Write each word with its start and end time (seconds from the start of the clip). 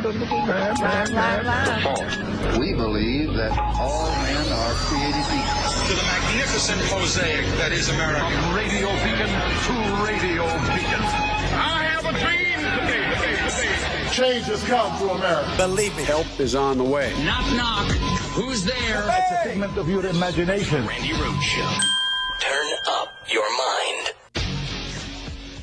Fourth, 0.00 0.16
we 2.58 2.72
believe 2.72 3.34
that 3.34 3.52
all 3.78 4.08
men 4.08 4.48
are 4.50 4.74
created 4.88 5.26
equal. 5.28 5.60
To 5.88 5.94
the 5.94 6.02
magnificent 6.02 6.80
mosaic 6.90 7.44
that 7.58 7.70
is 7.72 7.90
America. 7.90 8.24
From 8.24 8.56
radio 8.56 8.88
beacon 9.04 9.28
to 9.28 9.74
radio 10.02 10.44
beacon. 10.72 11.02
I 11.52 11.84
have 11.84 12.06
a 12.06 12.12
dream. 12.18 12.60
Change 14.10 14.46
has 14.46 14.64
come 14.64 14.98
to 15.00 15.10
America. 15.10 15.52
Believe 15.58 15.94
me. 15.98 16.04
Help 16.04 16.26
is 16.40 16.54
on 16.54 16.78
the 16.78 16.84
way. 16.84 17.12
Knock, 17.22 17.52
knock. 17.54 17.90
Who's 18.32 18.64
there? 18.64 19.04
It's 19.06 19.32
a 19.32 19.44
figment 19.44 19.76
of 19.76 19.88
your 19.90 20.06
imagination. 20.06 20.86
Randi 20.86 21.12
Rhodes 21.12 21.44
Show. 21.44 21.78
Turn 22.40 22.69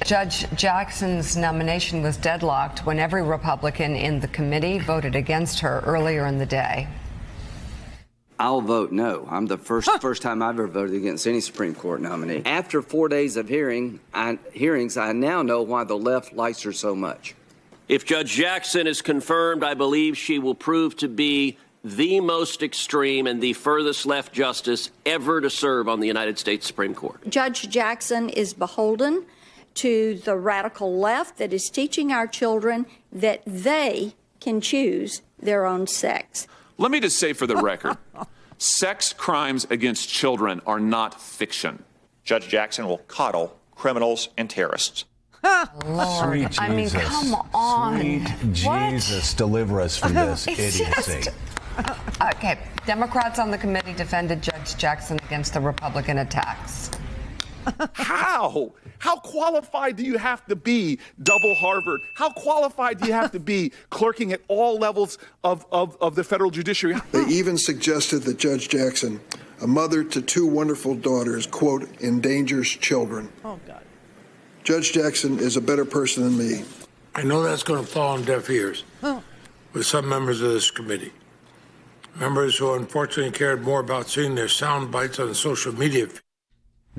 Judge 0.08 0.50
Jackson's 0.56 1.36
nomination 1.36 2.02
was 2.02 2.16
deadlocked 2.16 2.86
when 2.86 2.98
every 2.98 3.22
Republican 3.22 3.94
in 3.94 4.22
the 4.22 4.30
committee 4.30 4.80
voted 4.80 5.18
against 5.18 5.60
her 5.60 5.82
earlier 5.86 6.26
in 6.28 6.38
the 6.38 6.46
day. 6.46 6.88
I'll 8.40 8.62
vote 8.62 8.94
no. 8.94 9.28
I'm 9.30 9.48
the 9.48 9.58
first 9.58 9.90
first 10.00 10.22
time 10.22 10.42
I've 10.42 10.56
ever 10.56 10.68
voted 10.68 10.96
against 10.96 11.28
any 11.28 11.42
Supreme 11.42 11.76
Court 11.76 12.00
nominee. 12.00 12.42
After 12.46 12.82
four 12.82 13.10
days 13.10 13.36
of 13.36 13.50
hearing, 13.50 14.00
I, 14.14 14.40
hearings, 14.54 14.96
I 14.96 15.12
now 15.12 15.42
know 15.42 15.62
why 15.62 15.84
the 15.84 15.98
left 15.98 16.32
likes 16.32 16.62
her 16.62 16.72
so 16.72 16.96
much. 16.96 17.36
If 17.90 18.06
Judge 18.06 18.32
Jackson 18.32 18.88
is 18.88 19.02
confirmed, 19.02 19.62
I 19.62 19.74
believe 19.74 20.18
she 20.18 20.40
will 20.40 20.56
prove 20.56 20.96
to 20.98 21.10
be 21.10 21.58
the 21.84 22.22
most 22.22 22.64
extreme 22.64 23.28
and 23.28 23.42
the 23.42 23.52
furthest 23.52 24.06
left 24.06 24.32
justice 24.32 24.90
ever 25.06 25.42
to 25.42 25.50
serve 25.50 25.90
on 25.90 26.00
the 26.00 26.08
United 26.08 26.40
States 26.40 26.66
Supreme 26.66 26.96
Court. 26.96 27.30
Judge 27.30 27.68
Jackson 27.68 28.30
is 28.30 28.54
beholden 28.54 29.26
to 29.78 30.16
the 30.16 30.36
radical 30.36 30.98
left 31.00 31.38
that 31.38 31.54
is 31.54 31.70
teaching 31.70 32.12
our 32.12 32.28
children 32.28 32.86
that 33.12 33.42
they 33.46 34.14
can 34.40 34.62
choose 34.62 35.22
their 35.40 35.66
own 35.66 35.88
sex. 35.88 36.48
Let 36.78 36.92
me 36.92 37.00
just 37.00 37.18
say 37.18 37.34
for 37.34 37.48
the 37.48 37.56
record 37.58 37.98
sex 38.58 39.14
crimes 39.14 39.66
against 39.70 40.10
children 40.10 40.62
are 40.66 40.80
not 40.80 41.20
fiction. 41.22 41.84
Judge 42.24 42.48
Jackson 42.48 42.88
will 42.88 43.00
coddle 43.08 43.58
criminals 43.76 44.30
and 44.38 44.50
terrorists. 44.50 45.06
Lord, 45.86 46.54
Sweet 46.54 46.62
I 46.62 46.70
mean, 46.70 46.80
Jesus. 46.90 47.04
come 47.04 47.34
on. 47.54 48.00
Sweet 48.00 48.66
What? 48.66 48.90
Jesus, 48.92 49.34
deliver 49.34 49.80
us 49.80 49.96
from 49.98 50.14
this 50.14 50.48
It's 50.48 50.80
idiocy. 50.80 51.22
just- 51.22 51.30
Okay, 52.36 52.58
Democrats 52.88 53.38
on 53.38 53.52
the 53.52 53.58
committee 53.58 53.94
defended 53.94 54.42
Judge 54.42 54.76
Jackson 54.78 55.20
against 55.28 55.54
the 55.54 55.60
Republican 55.62 56.18
attacks. 56.18 56.90
How? 57.94 58.74
How 59.00 59.18
qualified 59.18 59.96
do 59.96 60.04
you 60.04 60.18
have 60.18 60.46
to 60.48 60.56
be, 60.56 61.00
double 61.22 61.56
Harvard? 61.56 62.02
How 62.16 62.32
qualified 62.32 63.00
do 63.00 63.08
you 63.08 63.14
have 63.14 63.32
to 63.32 63.40
be 63.40 63.72
clerking 63.90 64.34
at 64.34 64.42
all 64.48 64.78
levels 64.78 65.18
of, 65.44 65.66
of, 65.72 65.98
of 66.02 66.16
the 66.16 66.24
federal 66.24 66.52
judiciary? 66.52 67.00
They 67.12 67.26
even 67.26 67.58
suggested 67.58 68.24
that 68.24 68.38
Judge 68.38 68.70
Jackson, 68.70 69.20
a 69.62 69.68
mother 69.68 70.04
to 70.04 70.22
two 70.22 70.48
wonderful 70.48 70.96
daughters, 70.96 71.48
quote, 71.48 71.88
endangers 72.02 72.70
children. 72.70 73.30
Oh, 73.46 73.60
God. 73.68 73.84
Judge 74.64 74.92
Jackson 74.94 75.40
is 75.40 75.56
a 75.56 75.62
better 75.62 75.86
person 75.86 76.24
than 76.24 76.38
me. 76.38 76.66
I 77.16 77.24
know 77.24 77.42
that's 77.42 77.64
going 77.64 77.84
to 77.84 77.90
fall 77.90 78.14
on 78.14 78.24
deaf 78.24 78.50
ears 78.50 78.84
oh. 79.02 79.24
with 79.74 79.86
some 79.86 80.08
members 80.08 80.42
of 80.42 80.52
this 80.52 80.70
committee. 80.70 81.14
Members 82.16 82.58
who 82.58 82.74
unfortunately 82.74 83.32
cared 83.32 83.64
more 83.64 83.80
about 83.80 84.10
seeing 84.10 84.36
their 84.36 84.48
sound 84.48 84.92
bites 84.92 85.20
on 85.20 85.34
social 85.34 85.74
media. 85.74 86.08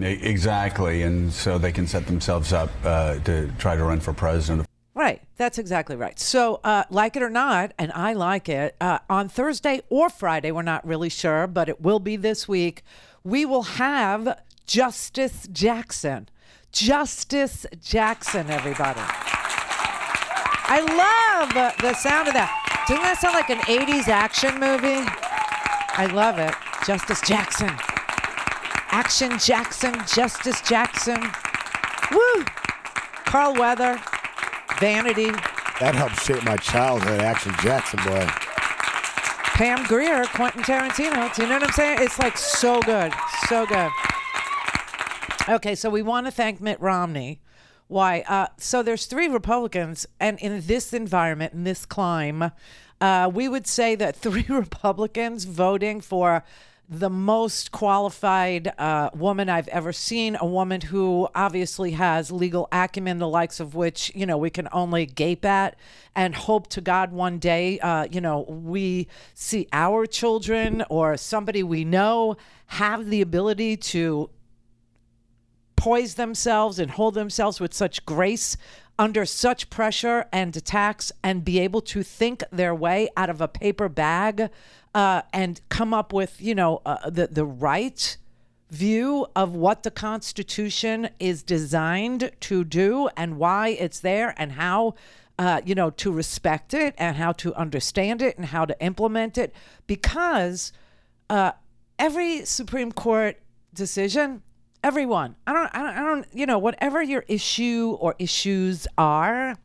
Exactly, 0.01 1.03
and 1.03 1.33
so 1.33 1.59
they 1.59 1.73
can 1.73 1.87
set 1.87 2.07
themselves 2.07 2.53
up 2.53 2.71
uh, 2.85 3.19
to 3.21 3.51
try 3.59 3.77
to 3.77 3.85
run 3.85 4.01
for 4.01 4.13
president. 4.13 4.67
Right. 4.95 5.23
That's 5.37 5.59
exactly 5.59 5.95
right. 5.95 6.19
So, 6.19 6.59
uh, 6.65 6.83
like 6.91 7.15
it 7.15 7.23
or 7.23 7.31
not, 7.31 7.73
and 7.79 7.93
I 7.93 8.13
like 8.15 8.49
it, 8.49 8.75
uh, 8.81 8.99
on 9.09 9.29
Thursday 9.29 9.81
or 9.89 10.11
Friday, 10.11 10.51
we're 10.51 10.63
not 10.63 10.85
really 10.85 11.09
sure, 11.09 11.47
but 11.47 11.69
it 11.69 11.81
will 11.81 12.01
be 12.01 12.17
this 12.17 12.49
week, 12.49 12.83
we 13.23 13.45
will 13.45 13.63
have 13.63 14.41
Justice 14.67 15.47
Jackson. 15.53 16.29
Justice 16.73 17.65
Jackson, 17.81 18.51
everybody. 18.51 19.01
I 20.71 20.81
love 20.81 21.79
the 21.81 21.95
sound 21.95 22.27
of 22.27 22.35
that. 22.35 22.85
Doesn't 22.89 23.05
that 23.05 23.21
sound 23.21 23.35
like 23.35 23.51
an 23.51 23.59
80s 23.59 24.09
action 24.09 24.59
movie? 24.59 25.09
I 25.97 26.07
love 26.13 26.39
it. 26.41 26.55
Justice 26.85 27.21
Jackson. 27.21 27.71
Action 28.91 29.39
Jackson, 29.39 29.95
Justice 30.07 30.61
Jackson. 30.63 31.21
Woo! 32.11 32.45
Carl 33.25 33.55
Weather, 33.55 34.01
Vanity, 34.81 35.31
That 35.81 35.95
helped 35.95 36.23
shape 36.25 36.43
my 36.45 36.57
childhood, 36.57 37.21
Action 37.21 37.53
Jackson, 37.61 38.01
boy. 38.05 38.27
Pam 39.59 39.85
Grier, 39.87 40.25
Quentin 40.27 40.63
Tarantino. 40.63 41.35
Do 41.35 41.43
you 41.43 41.49
know 41.49 41.57
what 41.57 41.65
I'm 41.65 41.73
saying? 41.73 41.99
It's 42.01 42.19
like 42.19 42.39
so 42.39 42.81
good. 42.83 43.13
So 43.49 43.67
good. 43.67 43.91
Okay, 45.49 45.75
so 45.75 45.91
we 45.91 46.01
want 46.01 46.27
to 46.27 46.31
thank 46.31 46.61
Mitt 46.61 46.81
Romney. 46.81 47.41
Why? 47.89 48.23
Uh, 48.29 48.47
so 48.57 48.83
there's 48.83 49.07
three 49.07 49.29
Republicans, 49.29 50.07
and 50.21 50.39
in 50.39 50.61
this 50.67 50.93
environment, 50.93 51.55
in 51.55 51.65
this 51.65 51.85
climb, 51.87 52.53
uh, 53.01 53.31
we 53.33 53.49
would 53.49 53.67
say 53.67 53.95
that 53.95 54.15
three 54.17 54.47
Republicans 54.49 55.45
voting 55.45 56.01
for 56.01 56.45
the 56.91 57.11
most 57.11 57.71
qualified 57.71 58.73
uh, 58.79 59.11
woman 59.15 59.51
I've 59.51 59.69
ever 59.69 59.93
seen, 59.93 60.39
a 60.41 60.47
woman 60.47 60.81
who 60.81 61.29
obviously 61.35 61.91
has 61.93 62.33
legal 62.33 62.67
acumen, 62.73 63.19
the 63.19 63.29
likes 63.29 63.61
of 63.61 63.75
which, 63.75 64.11
you 64.15 64.25
know, 64.25 64.39
we 64.39 64.49
can 64.49 64.69
only 64.73 65.05
gape 65.05 65.45
at 65.45 65.77
and 66.15 66.35
hope 66.35 66.69
to 66.69 66.81
God 66.81 67.13
one 67.13 67.39
day, 67.39 67.79
uh, 67.81 68.07
you 68.11 68.23
know, 68.23 68.41
we 68.49 69.07
see 69.35 69.69
our 69.73 70.07
children 70.07 70.83
or 70.89 71.19
somebody 71.19 71.63
we 71.63 71.85
know 71.85 72.37
have 72.67 73.11
the 73.11 73.21
ability 73.21 73.77
to 73.77 74.31
poise 75.77 76.15
themselves 76.15 76.79
and 76.79 76.93
hold 76.93 77.15
themselves 77.15 77.61
with 77.61 77.75
such 77.75 78.05
grace 78.07 78.57
under 78.99 79.25
such 79.25 79.71
pressure 79.71 80.27
and 80.33 80.57
attacks 80.57 81.13
and 81.23 81.45
be 81.45 81.61
able 81.61 81.81
to 81.81 82.03
think 82.03 82.43
their 82.51 82.75
way 82.75 83.09
out 83.17 83.31
of 83.31 83.41
a 83.41 83.47
paper 83.47 83.89
bag 83.89 84.51
uh, 84.99 85.23
and 85.33 85.61
come 85.69 85.95
up 85.95 86.13
with, 86.13 86.41
you 86.41 86.57
know, 86.57 86.83
uh, 86.85 87.09
the, 87.09 87.29
the 87.29 87.45
right 87.45 88.17
view 88.69 89.29
of 89.37 89.55
what 89.55 89.85
the 89.85 89.93
Constitution 89.93 91.09
is 91.21 91.45
designed 91.45 92.33
to 92.41 92.65
do 92.65 93.09
and 93.17 93.39
why 93.39 93.69
it's 93.69 94.01
there 94.01 94.35
and 94.37 94.51
how, 94.51 94.97
uh, 95.39 95.61
you 95.65 95.73
know, 95.73 95.89
to 95.89 96.11
respect 96.11 96.75
it 96.75 96.97
and 96.99 97.17
how 97.17 97.31
to 97.31 97.55
understand 97.55 98.21
it 98.21 98.37
and 98.37 98.47
how 98.47 98.65
to 98.65 98.77
implement 98.85 99.39
it. 99.39 99.55
Because 99.87 100.73
uh, 101.31 101.53
every 101.97 102.45
Supreme 102.45 102.91
Court 102.91 103.37
decision, 103.73 104.43
everyone, 104.83 105.37
I 105.47 105.53
don't, 105.53 105.71
I 105.77 105.79
don't, 105.79 105.97
I 105.97 106.03
don't, 106.03 106.27
you 106.33 106.45
know, 106.45 106.59
whatever 106.59 107.01
your 107.01 107.25
issue 107.29 107.97
or 108.01 108.17
issues 108.19 108.89
are, 108.99 109.57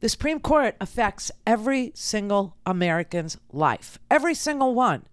the 0.00 0.08
Supreme 0.08 0.40
Court 0.40 0.76
affects 0.80 1.30
every 1.46 1.92
single 1.94 2.56
American's 2.66 3.36
life, 3.52 3.98
every 4.10 4.34
single 4.34 4.74
one 4.74 5.04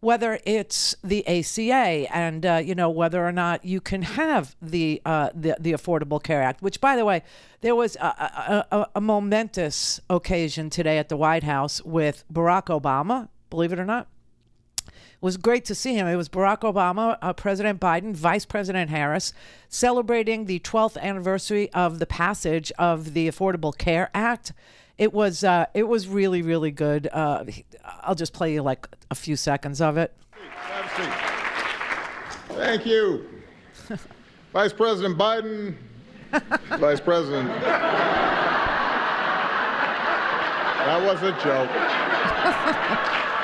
whether 0.00 0.38
it's 0.44 0.94
the 1.02 1.26
ACA 1.26 2.06
and 2.14 2.44
uh, 2.44 2.62
you 2.64 2.74
know 2.74 2.90
whether 2.90 3.26
or 3.26 3.32
not 3.32 3.64
you 3.64 3.80
can 3.80 4.02
have 4.02 4.54
the, 4.60 5.00
uh, 5.04 5.30
the 5.34 5.56
the 5.58 5.72
Affordable 5.72 6.22
Care 6.22 6.42
Act. 6.42 6.62
Which, 6.62 6.80
by 6.80 6.96
the 6.96 7.04
way, 7.04 7.22
there 7.60 7.74
was 7.74 7.96
a, 7.96 8.64
a, 8.70 8.86
a, 8.94 9.00
momentous 9.00 10.00
occasion 10.08 10.70
today 10.70 10.98
at 10.98 11.08
the 11.08 11.16
White 11.16 11.44
House 11.44 11.82
with 11.82 12.24
Barack 12.32 12.66
Obama. 12.66 13.28
Believe 13.50 13.72
it 13.72 13.78
or 13.78 13.84
not, 13.84 14.06
was 15.20 15.36
great 15.36 15.64
to 15.66 15.74
see 15.74 15.94
him. 15.94 16.06
It 16.06 16.16
was 16.16 16.28
Barack 16.28 16.60
Obama, 16.60 17.18
uh, 17.22 17.32
President 17.32 17.80
Biden, 17.80 18.14
Vice 18.14 18.44
President 18.44 18.90
Harris, 18.90 19.32
celebrating 19.68 20.46
the 20.46 20.60
12th 20.60 20.98
anniversary 20.98 21.70
of 21.72 21.98
the 21.98 22.06
passage 22.06 22.70
of 22.78 23.14
the 23.14 23.28
Affordable 23.28 23.76
Care 23.76 24.10
Act. 24.14 24.52
It 24.98 25.12
was 25.12 25.44
uh, 25.44 25.66
it 25.74 25.88
was 25.88 26.08
really 26.08 26.40
really 26.40 26.70
good. 26.70 27.08
Uh, 27.12 27.44
I'll 27.84 28.14
just 28.14 28.32
play 28.32 28.54
you 28.54 28.62
like 28.62 28.88
a 29.10 29.14
few 29.14 29.36
seconds 29.36 29.80
of 29.82 29.98
it. 29.98 30.14
Thank 32.48 32.86
you. 32.86 33.26
Vice 34.52 34.72
President 34.72 35.18
Biden, 35.18 35.74
Vice 36.78 37.00
President. 37.00 37.48
That 40.86 41.02
was 41.04 41.22
a 41.22 41.32
joke. 41.42 41.68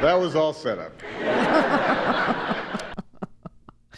That 0.00 0.20
was 0.20 0.36
all 0.36 0.52
set 0.52 0.78
up. 0.78 0.92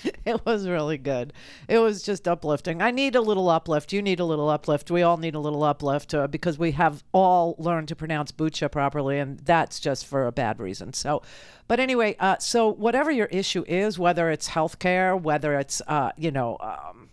it 0.25 0.44
was 0.47 0.67
really 0.67 0.97
good. 0.97 1.32
It 1.69 1.79
was 1.79 2.02
just 2.02 2.26
uplifting. 2.26 2.81
I 2.81 2.91
need 2.91 3.14
a 3.17 3.20
little 3.20 3.49
uplift. 3.50 3.93
You 3.93 4.00
need 4.00 4.19
a 4.19 4.25
little 4.25 4.49
uplift. 4.49 4.91
We 4.91 5.02
all 5.02 5.19
need 5.19 5.35
a 5.35 5.38
little 5.38 5.62
uplift 5.62 6.14
uh, 6.14 6.26
because 6.26 6.58
we 6.58 6.73
have 6.73 7.05
all 7.12 7.55
learned 7.58 7.88
to 7.88 7.97
pronounce 7.97 8.32
Bucha 8.32 8.70
properly, 8.70 9.19
and 9.19 9.41
that's 9.41 9.79
just 9.79 10.06
for 10.06 10.26
a 10.26 10.32
bad 10.32 10.58
reason. 10.58 10.94
So, 10.94 11.23
but 11.69 11.81
anyway, 11.81 12.17
uh, 12.19 12.38
so 12.38 12.69
whatever 12.69 13.11
your 13.11 13.26
issue 13.26 13.64
is, 13.69 13.99
whether 13.99 14.31
it's 14.31 14.49
healthcare, 14.49 15.20
whether 15.20 15.58
it's 15.58 15.82
uh, 15.87 16.12
you 16.17 16.31
know. 16.31 16.56
Um, 16.61 17.09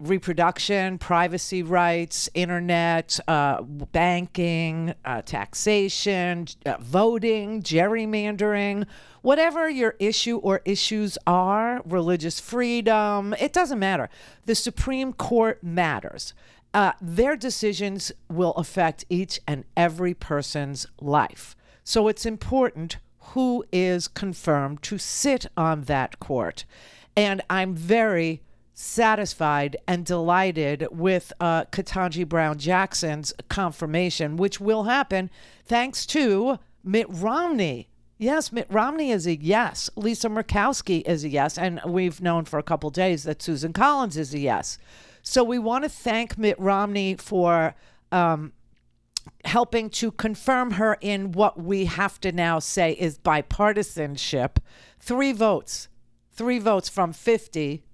reproduction, 0.00 0.98
privacy 0.98 1.62
rights, 1.62 2.28
internet, 2.34 3.20
uh, 3.28 3.62
banking, 3.62 4.94
uh, 5.04 5.22
taxation, 5.22 6.46
uh, 6.64 6.76
voting, 6.80 7.62
gerrymandering, 7.62 8.86
whatever 9.22 9.68
your 9.68 9.94
issue 9.98 10.38
or 10.38 10.62
issues 10.64 11.18
are, 11.26 11.82
religious 11.84 12.40
freedom, 12.40 13.34
it 13.38 13.52
doesn't 13.52 13.78
matter. 13.78 14.08
The 14.46 14.54
Supreme 14.54 15.12
Court 15.12 15.62
matters. 15.62 16.32
Uh, 16.72 16.92
their 17.00 17.36
decisions 17.36 18.12
will 18.28 18.52
affect 18.52 19.04
each 19.08 19.40
and 19.46 19.64
every 19.76 20.14
person's 20.14 20.86
life. 21.00 21.56
So 21.84 22.08
it's 22.08 22.24
important 22.24 22.98
who 23.34 23.64
is 23.72 24.08
confirmed 24.08 24.82
to 24.84 24.98
sit 24.98 25.46
on 25.56 25.82
that 25.82 26.20
court. 26.20 26.64
And 27.16 27.42
I'm 27.50 27.74
very 27.74 28.42
satisfied 28.74 29.76
and 29.86 30.04
delighted 30.04 30.86
with 30.90 31.32
uh, 31.40 31.64
Ketanji 31.66 32.28
Brown 32.28 32.58
Jackson's 32.58 33.32
confirmation, 33.48 34.36
which 34.36 34.60
will 34.60 34.84
happen 34.84 35.30
thanks 35.64 36.06
to 36.06 36.58
Mitt 36.82 37.06
Romney. 37.08 37.88
Yes, 38.18 38.52
Mitt 38.52 38.66
Romney 38.70 39.10
is 39.10 39.26
a 39.26 39.36
yes. 39.36 39.88
Lisa 39.96 40.28
Murkowski 40.28 41.02
is 41.06 41.24
a 41.24 41.28
yes. 41.28 41.56
And 41.56 41.80
we've 41.86 42.20
known 42.20 42.44
for 42.44 42.58
a 42.58 42.62
couple 42.62 42.90
days 42.90 43.24
that 43.24 43.40
Susan 43.40 43.72
Collins 43.72 44.16
is 44.16 44.34
a 44.34 44.38
yes. 44.38 44.78
So 45.22 45.42
we 45.42 45.58
want 45.58 45.84
to 45.84 45.90
thank 45.90 46.36
Mitt 46.36 46.58
Romney 46.58 47.16
for 47.16 47.74
um, 48.12 48.52
helping 49.44 49.90
to 49.90 50.10
confirm 50.10 50.72
her 50.72 50.98
in 51.00 51.32
what 51.32 51.60
we 51.60 51.86
have 51.86 52.20
to 52.20 52.32
now 52.32 52.58
say 52.58 52.92
is 52.92 53.18
bipartisanship. 53.18 54.56
Three 54.98 55.32
votes, 55.32 55.88
three 56.30 56.58
votes 56.58 56.88
from 56.88 57.12
50 57.12 57.84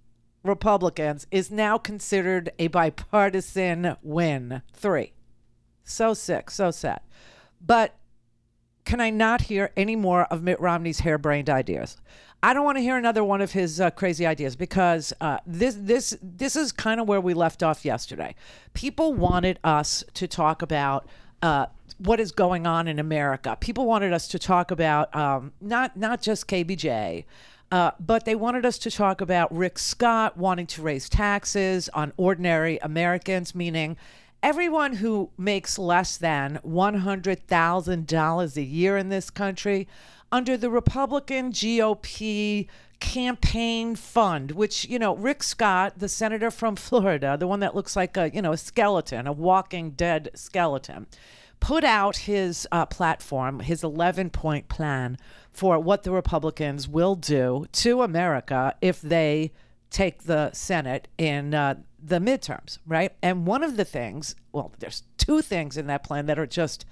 Republicans 0.47 1.27
is 1.31 1.51
now 1.51 1.79
considered 1.79 2.51
a 2.59 2.69
bipartisan 2.69 3.97
win. 4.03 4.63
Three. 4.73 5.13
So 5.85 6.15
sick, 6.15 6.51
so 6.51 6.71
sad. 6.71 7.01
But 7.61 7.97
can 8.85 9.01
I 9.01 9.11
not 9.11 9.43
hear 9.43 9.73
any 9.77 9.97
more 9.97 10.25
of 10.25 10.43
Mitt 10.43 10.61
Romney's 10.61 11.01
harebrained 11.01 11.51
ideas? 11.51 11.97
I 12.43 12.55
don't 12.55 12.65
want 12.65 12.79
to 12.79 12.83
hear 12.83 12.97
another 12.97 13.25
one 13.25 13.41
of 13.41 13.53
his 13.53 13.81
uh, 13.81 13.91
crazy 13.91 14.27
ideas 14.27 14.57
because 14.57 15.13
uh, 15.21 15.39
this 15.47 15.77
this 15.79 16.17
this 16.23 16.55
is 16.55 16.71
kind 16.71 17.01
of 17.01 17.09
where 17.09 17.21
we 17.21 17.35
left 17.35 17.63
off 17.63 17.85
yesterday. 17.85 18.35
People 18.75 19.15
wanted 19.15 19.59
us 19.65 20.05
to 20.15 20.29
talk 20.29 20.63
about 20.63 21.09
uh, 21.43 21.67
what 21.99 22.21
is 22.21 22.31
going 22.31 22.67
on 22.67 22.89
in 22.89 22.99
America. 22.99 23.57
People 23.61 23.87
wanted 23.87 24.13
us 24.13 24.29
to 24.29 24.39
talk 24.39 24.71
about 24.71 25.15
um, 25.17 25.53
not 25.61 25.97
not 25.97 26.23
just 26.23 26.47
KBJ. 26.47 27.25
Uh, 27.73 27.91
but 27.99 28.25
they 28.25 28.35
wanted 28.35 28.65
us 28.65 28.79
to 28.79 28.91
talk 28.91 29.21
about 29.21 29.55
Rick 29.55 29.79
Scott 29.79 30.37
wanting 30.37 30.67
to 30.69 30.83
raise 30.83 31.09
taxes 31.09 31.89
on 31.91 32.13
ordinary 32.17 32.79
Americans, 32.79 33.55
meaning 33.55 33.97
everyone 34.43 34.95
who 34.95 35.31
makes 35.37 35.79
less 35.79 36.17
than 36.17 36.61
$100,000 36.65 38.57
a 38.57 38.63
year 38.63 38.97
in 38.97 39.09
this 39.09 39.31
country 39.31 39.89
under 40.31 40.57
the 40.57 40.71
Republican 40.71 41.51
GOP 41.51 42.69
campaign 43.01 43.95
fund, 43.97 44.53
which, 44.53 44.87
you 44.87 44.99
know, 44.99 45.17
Rick 45.17 45.43
Scott, 45.43 45.99
the 45.99 46.09
senator 46.09 46.51
from 46.51 46.77
Florida, 46.77 47.37
the 47.39 47.47
one 47.47 47.61
that 47.61 47.75
looks 47.75 47.97
like 47.97 48.17
a, 48.17 48.31
you 48.33 48.43
know, 48.43 48.53
a 48.53 48.57
skeleton, 48.57 49.27
a 49.27 49.33
walking 49.33 49.91
dead 49.91 50.31
skeleton, 50.35 51.07
put 51.61 51.85
out 51.85 52.17
his 52.17 52.67
uh, 52.73 52.87
platform, 52.87 53.61
his 53.61 53.83
11 53.83 54.31
point 54.31 54.69
plan 54.69 55.19
for 55.51 55.79
what 55.79 56.03
the 56.03 56.11
Republicans 56.11 56.87
will 56.87 57.15
do 57.15 57.67
to 57.73 58.03
America 58.03 58.75
if 58.81 59.01
they 59.01 59.53
take 59.91 60.25
the 60.25 60.53
Senate 60.53 61.09
in 61.17 61.55
uh, 61.55 61.75
the 62.03 62.19
midterms, 62.19 62.79
right? 62.87 63.13
And 63.23 63.47
one 63.47 63.63
of 63.63 63.77
the 63.77 63.85
things, 63.85 64.37
well, 64.53 64.73
there's 64.79 65.03
two 65.17 65.43
things 65.43 65.77
in 65.77 65.87
that 65.87 66.05
plan 66.05 66.27
that 66.27 66.39
are 66.39 66.47
just 66.47 66.85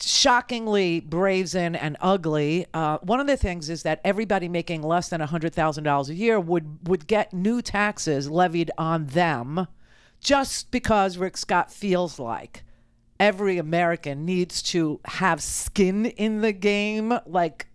shockingly 0.00 1.00
brazen 1.00 1.76
and 1.76 1.96
ugly. 2.00 2.66
Uh, 2.74 2.98
one 2.98 3.20
of 3.20 3.26
the 3.26 3.36
things 3.36 3.70
is 3.70 3.82
that 3.84 4.00
everybody 4.04 4.48
making 4.48 4.82
less 4.82 5.08
than 5.08 5.20
$100,000 5.20 6.08
a 6.08 6.14
year 6.14 6.40
would, 6.40 6.88
would 6.88 7.06
get 7.06 7.32
new 7.32 7.62
taxes 7.62 8.28
levied 8.30 8.70
on 8.76 9.06
them 9.06 9.68
just 10.20 10.70
because 10.70 11.18
Rick 11.18 11.36
Scott 11.36 11.70
feels 11.70 12.18
like 12.18 12.63
every 13.18 13.58
American 13.58 14.24
needs 14.24 14.62
to 14.62 15.00
have 15.04 15.42
skin 15.42 16.06
in 16.06 16.40
the 16.40 16.52
game. 16.52 17.18
Like, 17.26 17.66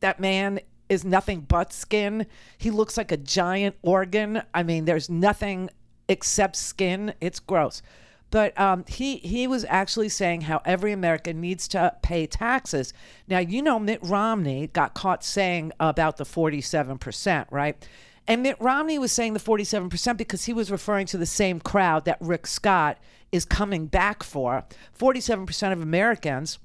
that 0.00 0.20
man 0.20 0.60
is 0.88 1.04
nothing 1.04 1.40
but 1.40 1.72
skin. 1.72 2.26
He 2.56 2.70
looks 2.70 2.96
like 2.96 3.12
a 3.12 3.16
giant 3.16 3.76
organ. 3.82 4.42
I 4.54 4.62
mean, 4.62 4.84
there's 4.84 5.10
nothing 5.10 5.70
except 6.08 6.56
skin. 6.56 7.14
It's 7.20 7.40
gross. 7.40 7.82
But 8.30 8.58
um, 8.60 8.84
he 8.86 9.16
he 9.18 9.46
was 9.46 9.64
actually 9.68 10.10
saying 10.10 10.42
how 10.42 10.60
every 10.64 10.92
American 10.92 11.40
needs 11.40 11.66
to 11.68 11.94
pay 12.02 12.26
taxes. 12.26 12.92
Now 13.26 13.38
you 13.38 13.62
know 13.62 13.78
Mitt 13.78 14.00
Romney 14.02 14.66
got 14.68 14.94
caught 14.94 15.24
saying 15.24 15.72
about 15.80 16.18
the 16.18 16.26
47 16.26 16.98
percent, 16.98 17.48
right? 17.50 17.88
And 18.26 18.42
Mitt 18.42 18.56
Romney 18.60 18.98
was 18.98 19.12
saying 19.12 19.32
the 19.32 19.40
47 19.40 19.88
percent 19.88 20.18
because 20.18 20.44
he 20.44 20.52
was 20.52 20.70
referring 20.70 21.06
to 21.06 21.16
the 21.16 21.24
same 21.26 21.58
crowd 21.58 22.04
that 22.04 22.18
Rick 22.20 22.46
Scott 22.46 22.98
is 23.32 23.44
coming 23.44 23.86
back 23.86 24.22
for. 24.22 24.64
47 24.92 25.46
percent 25.46 25.72
of 25.72 25.82
Americans 25.82 26.58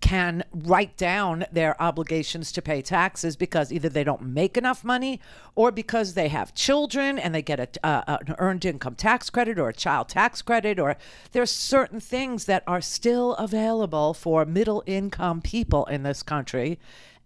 can 0.00 0.44
write 0.52 0.96
down 0.96 1.46
their 1.50 1.80
obligations 1.80 2.52
to 2.52 2.60
pay 2.60 2.82
taxes 2.82 3.36
because 3.36 3.72
either 3.72 3.88
they 3.88 4.04
don't 4.04 4.22
make 4.22 4.56
enough 4.56 4.84
money 4.84 5.20
or 5.54 5.70
because 5.70 6.14
they 6.14 6.28
have 6.28 6.54
children 6.54 7.18
and 7.18 7.34
they 7.34 7.42
get 7.42 7.60
a, 7.60 7.86
uh, 7.86 8.18
an 8.26 8.34
earned 8.38 8.64
income 8.64 8.94
tax 8.94 9.30
credit 9.30 9.58
or 9.58 9.68
a 9.68 9.72
child 9.72 10.08
tax 10.08 10.42
credit 10.42 10.78
or 10.78 10.96
there's 11.32 11.50
certain 11.50 12.00
things 12.00 12.44
that 12.44 12.62
are 12.66 12.80
still 12.80 13.34
available 13.34 14.12
for 14.12 14.44
middle 14.44 14.82
income 14.86 15.40
people 15.40 15.86
in 15.86 16.02
this 16.02 16.22
country 16.22 16.78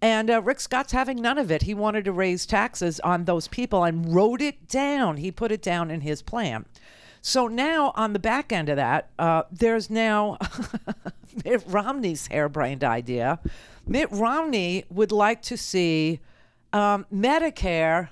and 0.03 0.31
uh, 0.31 0.41
Rick 0.41 0.61
Scott's 0.61 0.93
having 0.93 1.21
none 1.21 1.37
of 1.37 1.51
it. 1.51 1.63
He 1.63 1.75
wanted 1.75 2.07
to 2.07 2.13
raise 2.13 2.47
taxes 2.47 3.01
on 3.01 3.25
those 3.27 3.49
people 3.49 3.85
and 3.85 4.15
wrote 4.15 4.41
it 4.41 4.67
down. 4.67 5.19
He 5.19 5.31
put 5.31 5.53
it 5.53 5.61
down 5.61 5.91
in 5.91 6.01
his 6.01 6.23
plan. 6.23 6.65
So 7.23 7.49
now, 7.49 7.93
on 7.97 8.13
the 8.13 8.19
back 8.19 8.53
end 8.53 8.69
of 8.69 8.77
that, 8.77 9.11
uh, 9.19 9.43
there's 9.51 9.91
now 9.91 10.39
Mitt 11.45 11.63
Romney's 11.67 12.27
harebrained 12.29 12.83
idea. 12.83 13.39
Mitt 13.87 14.11
Romney 14.11 14.85
would 14.89 15.13
like 15.13 15.43
to 15.43 15.57
see 15.57 16.21
um, 16.73 17.07
Medicare 17.13 18.11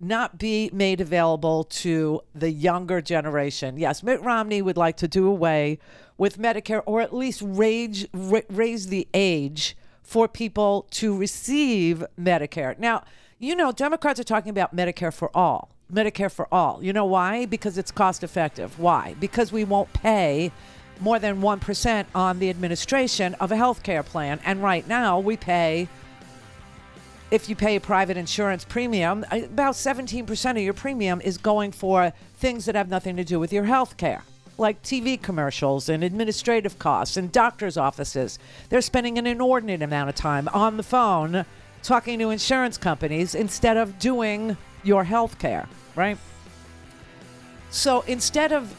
not 0.00 0.38
be 0.38 0.70
made 0.72 1.00
available 1.00 1.64
to 1.64 2.20
the 2.34 2.50
younger 2.50 3.00
generation. 3.00 3.76
Yes, 3.76 4.02
Mitt 4.02 4.22
Romney 4.22 4.62
would 4.62 4.76
like 4.76 4.96
to 4.98 5.08
do 5.08 5.26
away 5.26 5.78
with 6.16 6.38
Medicare 6.38 6.82
or 6.86 7.00
at 7.00 7.12
least 7.12 7.42
raise, 7.44 8.06
raise 8.12 8.88
the 8.88 9.08
age 9.12 9.76
for 10.02 10.28
people 10.28 10.86
to 10.90 11.16
receive 11.16 12.04
Medicare. 12.18 12.78
Now, 12.78 13.02
you 13.38 13.54
know, 13.54 13.72
Democrats 13.72 14.18
are 14.18 14.24
talking 14.24 14.50
about 14.50 14.74
Medicare 14.74 15.12
for 15.12 15.30
all. 15.36 15.70
Medicare 15.92 16.30
for 16.30 16.52
all. 16.52 16.82
You 16.82 16.92
know 16.92 17.04
why? 17.04 17.46
Because 17.46 17.78
it's 17.78 17.90
cost 17.90 18.22
effective. 18.22 18.78
Why? 18.78 19.14
Because 19.20 19.52
we 19.52 19.64
won't 19.64 19.92
pay 19.92 20.52
more 21.00 21.18
than 21.18 21.40
1% 21.40 22.06
on 22.14 22.38
the 22.40 22.50
administration 22.50 23.34
of 23.34 23.52
a 23.52 23.56
health 23.56 23.82
care 23.82 24.02
plan. 24.02 24.40
And 24.44 24.62
right 24.62 24.86
now, 24.88 25.20
we 25.20 25.36
pay, 25.36 25.88
if 27.30 27.48
you 27.48 27.54
pay 27.54 27.76
a 27.76 27.80
private 27.80 28.16
insurance 28.16 28.64
premium, 28.64 29.24
about 29.30 29.74
17% 29.74 30.50
of 30.50 30.58
your 30.58 30.74
premium 30.74 31.20
is 31.20 31.38
going 31.38 31.72
for 31.72 32.12
things 32.36 32.66
that 32.66 32.74
have 32.74 32.88
nothing 32.88 33.16
to 33.16 33.24
do 33.24 33.38
with 33.38 33.52
your 33.52 33.64
health 33.64 33.96
care. 33.96 34.24
Like 34.58 34.82
TV 34.82 35.20
commercials 35.22 35.88
and 35.88 36.02
administrative 36.02 36.80
costs 36.80 37.16
and 37.16 37.30
doctor's 37.30 37.76
offices. 37.76 38.40
They're 38.68 38.80
spending 38.80 39.16
an 39.16 39.26
inordinate 39.26 39.82
amount 39.82 40.08
of 40.08 40.16
time 40.16 40.48
on 40.48 40.76
the 40.76 40.82
phone 40.82 41.46
talking 41.82 42.18
to 42.18 42.30
insurance 42.30 42.76
companies 42.78 43.34
instead 43.34 43.76
of 43.76 43.98
doing 43.98 44.56
your 44.82 45.04
health 45.04 45.38
care, 45.38 45.66
right? 45.96 46.18
So 47.70 48.02
instead 48.02 48.52
of 48.52 48.74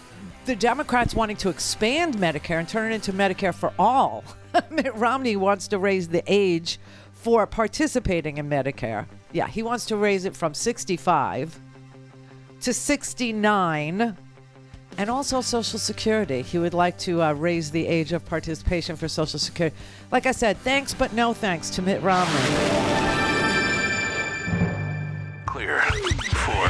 the 0.45 0.55
Democrats 0.55 1.13
wanting 1.13 1.37
to 1.37 1.49
expand 1.49 2.15
Medicare 2.15 2.59
and 2.59 2.67
turn 2.67 2.91
it 2.91 2.95
into 2.95 3.13
Medicare 3.13 3.53
for 3.53 3.73
all, 3.77 4.23
Mitt 4.69 4.95
Romney 4.95 5.35
wants 5.35 5.67
to 5.69 5.77
raise 5.77 6.07
the 6.07 6.23
age 6.27 6.79
for 7.13 7.45
participating 7.45 8.37
in 8.37 8.49
Medicare. 8.49 9.05
Yeah, 9.31 9.47
he 9.47 9.61
wants 9.61 9.85
to 9.87 9.95
raise 9.95 10.25
it 10.25 10.35
from 10.35 10.53
65 10.53 11.59
to 12.61 12.73
69 12.73 14.17
and 14.99 15.09
also 15.09 15.39
Social 15.39 15.79
Security. 15.79 16.41
He 16.41 16.59
would 16.59 16.73
like 16.73 16.97
to 16.99 17.23
uh, 17.23 17.31
raise 17.31 17.71
the 17.71 17.87
age 17.87 18.11
of 18.11 18.25
participation 18.25 18.97
for 18.97 19.07
Social 19.07 19.39
Security. 19.39 19.73
Like 20.11 20.25
I 20.25 20.33
said, 20.33 20.57
thanks 20.57 20.93
but 20.93 21.13
no 21.13 21.33
thanks 21.33 21.69
to 21.71 21.81
Mitt 21.81 22.03
Romney. 22.03 22.33
Clear 25.45 25.79
for 26.35 26.67